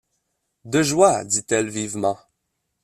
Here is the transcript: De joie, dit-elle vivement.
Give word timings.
De 0.65 0.81
joie, 0.81 1.23
dit-elle 1.23 1.69
vivement. 1.69 2.17